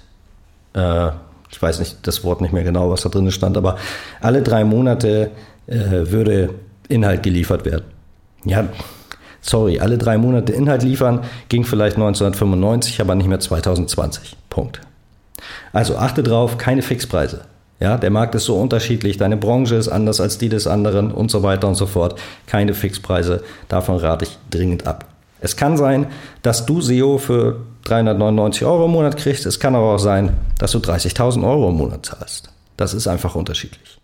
äh, 0.74 1.08
ich 1.50 1.60
weiß 1.60 1.78
nicht 1.78 2.06
das 2.06 2.24
Wort 2.24 2.40
nicht 2.40 2.52
mehr 2.52 2.64
genau, 2.64 2.90
was 2.90 3.02
da 3.02 3.08
drin 3.08 3.30
stand, 3.30 3.56
aber 3.56 3.76
alle 4.20 4.42
drei 4.42 4.64
Monate 4.64 5.30
äh, 5.66 5.76
würde 5.76 6.54
Inhalt 6.88 7.22
geliefert 7.22 7.64
werden. 7.64 7.84
Ja, 8.44 8.64
sorry, 9.40 9.80
alle 9.80 9.98
drei 9.98 10.18
Monate 10.18 10.52
Inhalt 10.52 10.82
liefern 10.82 11.20
ging 11.48 11.64
vielleicht 11.64 11.96
1995, 11.96 13.00
aber 13.00 13.14
nicht 13.14 13.28
mehr 13.28 13.40
2020. 13.40 14.36
Punkt. 14.48 14.80
Also 15.72 15.96
achte 15.96 16.22
drauf, 16.22 16.58
keine 16.58 16.82
Fixpreise. 16.82 17.42
Ja, 17.80 17.96
der 17.96 18.10
Markt 18.10 18.34
ist 18.34 18.44
so 18.44 18.56
unterschiedlich, 18.56 19.16
deine 19.16 19.38
Branche 19.38 19.74
ist 19.74 19.88
anders 19.88 20.20
als 20.20 20.36
die 20.36 20.50
des 20.50 20.66
anderen 20.66 21.10
und 21.10 21.30
so 21.30 21.42
weiter 21.42 21.66
und 21.66 21.76
so 21.76 21.86
fort. 21.86 22.20
Keine 22.46 22.74
Fixpreise, 22.74 23.42
davon 23.68 23.96
rate 23.96 24.26
ich 24.26 24.38
dringend 24.50 24.86
ab. 24.86 25.06
Es 25.40 25.56
kann 25.56 25.78
sein, 25.78 26.06
dass 26.42 26.66
du 26.66 26.82
SEO 26.82 27.16
für 27.16 27.60
399 27.84 28.66
Euro 28.66 28.84
im 28.84 28.90
Monat 28.90 29.16
kriegst. 29.16 29.46
Es 29.46 29.58
kann 29.58 29.74
aber 29.74 29.94
auch 29.94 29.98
sein, 29.98 30.36
dass 30.58 30.72
du 30.72 30.78
30.000 30.78 31.42
Euro 31.42 31.70
im 31.70 31.76
Monat 31.76 32.04
zahlst. 32.04 32.50
Das 32.76 32.92
ist 32.92 33.06
einfach 33.06 33.34
unterschiedlich. 33.34 33.98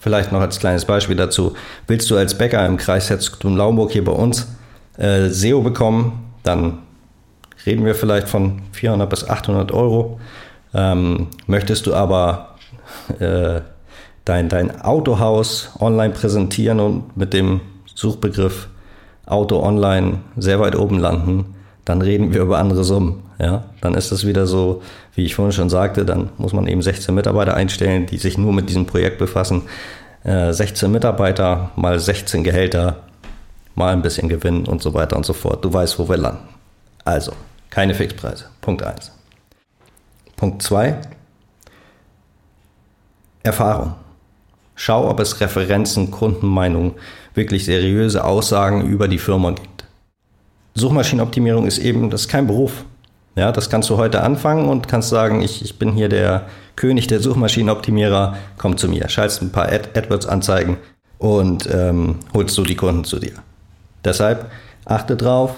Vielleicht 0.00 0.32
noch 0.32 0.40
als 0.40 0.58
kleines 0.58 0.86
Beispiel 0.86 1.16
dazu. 1.16 1.54
Willst 1.86 2.10
du 2.10 2.16
als 2.16 2.38
Bäcker 2.38 2.64
im 2.64 2.78
Kreis 2.78 3.10
Herzogtum-Lauenburg 3.10 3.90
hier 3.90 4.04
bei 4.04 4.12
uns 4.12 4.46
äh, 4.96 5.28
SEO 5.28 5.60
bekommen, 5.60 6.32
dann 6.42 6.78
reden 7.66 7.84
wir 7.84 7.94
vielleicht 7.94 8.28
von 8.28 8.62
400 8.72 9.10
bis 9.10 9.28
800 9.28 9.72
Euro. 9.72 10.20
Ähm, 10.72 11.28
möchtest 11.46 11.86
du 11.86 11.94
aber 11.94 12.55
äh, 13.18 13.60
dein, 14.24 14.48
dein 14.48 14.80
Autohaus 14.82 15.70
online 15.80 16.12
präsentieren 16.12 16.80
und 16.80 17.16
mit 17.16 17.32
dem 17.32 17.60
Suchbegriff 17.94 18.68
Auto 19.26 19.60
online 19.60 20.20
sehr 20.36 20.60
weit 20.60 20.76
oben 20.76 20.98
landen, 20.98 21.56
dann 21.84 22.02
reden 22.02 22.32
wir 22.32 22.42
über 22.42 22.58
andere 22.58 22.84
Summen. 22.84 23.22
Ja, 23.38 23.64
dann 23.80 23.94
ist 23.94 24.12
es 24.12 24.26
wieder 24.26 24.46
so, 24.46 24.82
wie 25.14 25.24
ich 25.24 25.34
vorhin 25.34 25.52
schon 25.52 25.68
sagte, 25.68 26.04
dann 26.04 26.30
muss 26.38 26.52
man 26.52 26.66
eben 26.68 26.80
16 26.80 27.14
Mitarbeiter 27.14 27.54
einstellen, 27.54 28.06
die 28.06 28.16
sich 28.18 28.38
nur 28.38 28.52
mit 28.52 28.68
diesem 28.68 28.86
Projekt 28.86 29.18
befassen. 29.18 29.62
Äh, 30.24 30.52
16 30.52 30.90
Mitarbeiter 30.90 31.70
mal 31.76 31.98
16 31.98 32.44
Gehälter, 32.44 33.02
mal 33.74 33.92
ein 33.92 34.02
bisschen 34.02 34.28
Gewinn 34.28 34.66
und 34.66 34.80
so 34.80 34.94
weiter 34.94 35.16
und 35.16 35.26
so 35.26 35.34
fort. 35.34 35.64
Du 35.64 35.72
weißt, 35.72 35.98
wo 35.98 36.08
wir 36.08 36.16
landen. 36.16 36.48
Also, 37.04 37.32
keine 37.68 37.94
Fixpreise. 37.94 38.46
Punkt 38.60 38.82
1. 38.82 39.12
Punkt 40.36 40.62
2. 40.62 40.96
Erfahrung. 43.46 43.94
Schau, 44.74 45.08
ob 45.08 45.20
es 45.20 45.40
Referenzen, 45.40 46.10
Kundenmeinungen, 46.10 46.92
wirklich 47.34 47.64
seriöse 47.64 48.24
Aussagen 48.24 48.86
über 48.86 49.08
die 49.08 49.18
Firma 49.18 49.52
gibt. 49.52 49.84
Suchmaschinenoptimierung 50.74 51.66
ist 51.66 51.78
eben, 51.78 52.10
das 52.10 52.22
ist 52.22 52.28
kein 52.28 52.46
Beruf. 52.46 52.84
Ja, 53.36 53.52
das 53.52 53.70
kannst 53.70 53.88
du 53.88 53.96
heute 53.96 54.22
anfangen 54.22 54.68
und 54.68 54.88
kannst 54.88 55.08
sagen, 55.08 55.42
ich, 55.42 55.62
ich 55.64 55.78
bin 55.78 55.92
hier 55.92 56.08
der 56.08 56.46
König 56.74 57.06
der 57.06 57.20
Suchmaschinenoptimierer, 57.20 58.36
komm 58.58 58.76
zu 58.76 58.88
mir, 58.88 59.08
schaltest 59.08 59.42
ein 59.42 59.52
paar 59.52 59.66
Ad 59.66 59.90
AdWords-Anzeigen 59.94 60.76
und 61.18 61.68
ähm, 61.72 62.16
holst 62.34 62.56
du 62.58 62.62
die 62.64 62.76
Kunden 62.76 63.04
zu 63.04 63.18
dir. 63.18 63.32
Deshalb 64.04 64.50
achte 64.84 65.16
drauf, 65.16 65.54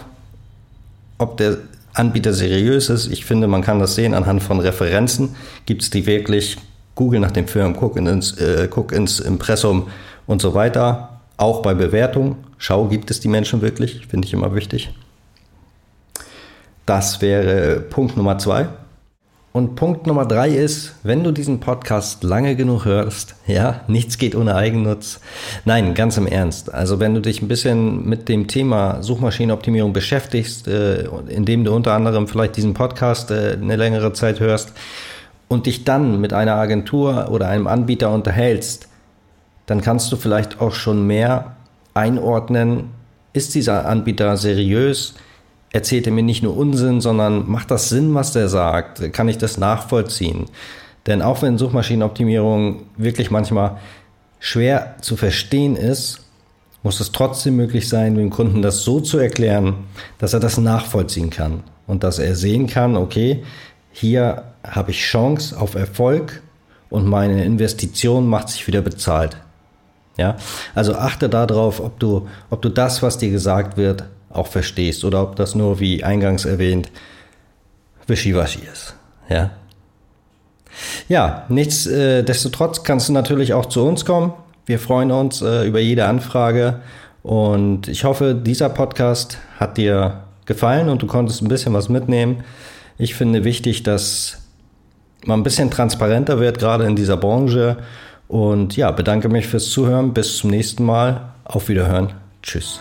ob 1.19 1.37
der 1.37 1.59
Anbieter 1.95 2.33
seriös 2.33 2.89
ist. 2.91 3.09
Ich 3.09 3.25
finde, 3.25 3.49
man 3.49 3.63
kann 3.63 3.81
das 3.81 3.97
sehen 3.97 4.15
anhand 4.15 4.43
von 4.43 4.61
Referenzen. 4.61 5.35
Gibt 5.67 5.83
es 5.83 5.91
die 5.91 6.07
wirklich? 6.07 6.57
Google 6.99 7.21
nach 7.21 7.31
den 7.31 7.47
Firmen, 7.47 7.77
guck 7.77 7.97
ins, 7.97 8.33
äh, 8.41 8.67
guck 8.69 8.91
ins 8.91 9.21
Impressum 9.21 9.87
und 10.27 10.43
so 10.43 10.55
weiter. 10.55 11.21
Auch 11.37 11.63
bei 11.63 11.73
Bewertung. 11.73 12.39
Schau, 12.59 12.87
gibt 12.87 13.13
es 13.13 13.21
die 13.21 13.29
Menschen 13.29 13.63
wirklich? 13.63 14.09
Finde 14.09 14.27
ich 14.27 14.35
immer 14.35 14.53
wichtig. 14.53 14.93
Das 16.87 17.23
wäre 17.23 17.79
Punkt 17.79 18.17
Nummer 18.17 18.37
zwei. 18.39 18.67
Und 19.53 19.77
Punkt 19.77 20.09
Nummer 20.09 20.27
drei 20.27 20.49
ist, 20.49 20.97
wenn 21.05 21.23
du 21.23 21.31
diesen 21.31 21.61
Podcast 21.61 22.25
lange 22.25 22.57
genug 22.57 22.85
hörst, 22.85 23.37
ja, 23.47 23.83
nichts 23.87 24.19
geht 24.19 24.35
ohne 24.35 24.57
Eigennutz. 24.57 25.21
Nein, 25.65 25.95
ganz 25.95 26.17
im 26.17 26.27
Ernst. 26.27 26.75
Also 26.75 26.99
wenn 26.99 27.15
du 27.15 27.21
dich 27.21 27.43
ein 27.43 27.49
bisschen 27.49 28.09
mit 28.09 28.29
dem 28.29 28.49
Thema 28.49 29.05
Suchmaschinenoptimierung 29.05 29.93
beschäftigst, 29.93 30.67
äh, 30.67 31.05
indem 31.29 31.63
du 31.63 31.73
unter 31.73 31.93
anderem 31.93 32.27
vielleicht 32.27 32.57
diesen 32.57 32.75
Podcast 32.75 33.31
äh, 33.31 33.53
eine 33.53 33.77
längere 33.77 34.13
Zeit 34.15 34.41
hörst 34.41 34.73
und 35.49 35.67
dich 35.67 35.85
dann 35.85 36.21
mit 36.21 36.33
einer 36.33 36.55
Agentur 36.55 37.29
oder 37.31 37.49
einem 37.49 37.67
Anbieter 37.67 38.11
unterhältst, 38.11 38.89
dann 39.67 39.81
kannst 39.81 40.13
du 40.13 40.17
vielleicht 40.17 40.61
auch 40.61 40.73
schon 40.73 41.07
mehr 41.07 41.57
einordnen, 41.95 42.91
ist 43.33 43.55
dieser 43.55 43.87
Anbieter 43.87 44.37
seriös? 44.37 45.15
erzählt 45.73 46.07
er 46.07 46.13
mir 46.13 46.23
nicht 46.23 46.43
nur 46.43 46.57
Unsinn, 46.57 47.01
sondern 47.01 47.49
macht 47.49 47.71
das 47.71 47.89
Sinn, 47.89 48.15
was 48.15 48.33
der 48.33 48.49
sagt? 48.49 49.13
Kann 49.13 49.29
ich 49.29 49.39
das 49.39 49.59
nachvollziehen? 49.59 50.47
Denn 51.07 51.23
auch 51.23 51.43
wenn 51.43 51.59
Suchmaschinenoptimierung 51.59 52.83
wirklich 52.97 53.31
manchmal 53.31 53.79
schwer 54.41 54.97
zu 55.01 55.17
verstehen 55.17 55.77
ist, 55.77 56.25
muss 56.83 57.01
es 57.01 57.13
trotzdem 57.13 57.57
möglich 57.57 57.89
sein, 57.89 58.15
dem 58.15 58.31
Kunden 58.31 58.63
das 58.63 58.83
so 58.83 59.01
zu 59.01 59.19
erklären, 59.19 59.75
dass 60.19 60.33
er 60.33 60.41
das 60.41 60.59
nachvollziehen 60.59 61.31
kann 61.31 61.65
und 61.87 62.05
dass 62.05 62.19
er 62.19 62.35
sehen 62.35 62.67
kann, 62.67 62.97
okay, 62.97 63.43
hier 64.01 64.45
habe 64.65 64.93
ich 64.93 65.01
Chance 65.01 65.59
auf 65.59 65.75
Erfolg 65.75 66.43
und 66.89 67.07
meine 67.07 67.45
Investition 67.45 68.29
macht 68.29 68.49
sich 68.49 68.67
wieder 68.67 68.81
bezahlt. 68.81 69.37
Ja, 70.17 70.37
also 70.75 70.95
achte 70.95 71.29
darauf, 71.29 71.81
ob 71.81 71.99
du, 71.99 72.29
ob 72.51 72.63
du 72.63 72.69
das, 72.69 73.03
was 73.03 73.19
dir 73.19 73.31
gesagt 73.31 73.77
wird, 73.77 74.05
auch 74.31 74.47
verstehst 74.47 75.05
oder 75.05 75.23
ob 75.23 75.37
das 75.37 75.55
nur, 75.55 75.81
wie 75.81 76.05
eingangs 76.05 76.45
erwähnt, 76.45 76.91
wischiwaschi 78.07 78.61
ist. 78.73 78.95
Ja, 79.29 79.51
ja 81.09 81.45
nichtsdestotrotz 81.49 82.85
kannst 82.85 83.09
du 83.09 83.13
natürlich 83.13 83.53
auch 83.53 83.67
zu 83.67 83.85
uns 83.85 84.05
kommen. 84.05 84.33
Wir 84.67 84.79
freuen 84.79 85.11
uns 85.11 85.43
äh, 85.43 85.67
über 85.67 85.81
jede 85.81 86.07
Anfrage 86.07 86.83
und 87.25 87.89
ich 87.89 88.05
hoffe, 88.05 88.35
dieser 88.35 88.69
Podcast 88.69 89.39
hat 89.59 89.77
dir 89.77 90.23
gefallen 90.47 90.89
und 90.89 91.03
du 91.03 91.07
konntest 91.07 91.43
ein 91.43 91.49
bisschen 91.49 91.75
was 91.75 91.89
mitnehmen. 91.89 92.45
Ich 92.99 93.15
finde 93.15 93.45
wichtig, 93.45 93.85
dass 93.85 94.43
man 95.25 95.41
ein 95.41 95.45
bisschen 95.45 95.71
transparenter 95.71 96.41
wird, 96.41 96.59
gerade 96.59 96.85
in 96.85 96.97
dieser 96.97 97.17
Branche. 97.17 97.79
Und 98.27 98.77
ja, 98.77 98.91
bedanke 98.91 99.29
mich 99.29 99.47
fürs 99.47 99.71
Zuhören. 99.71 100.13
Bis 100.13 100.37
zum 100.39 100.51
nächsten 100.51 100.85
Mal. 100.85 101.33
Auf 101.45 101.69
Wiederhören. 101.69 102.13
Tschüss. 102.43 102.81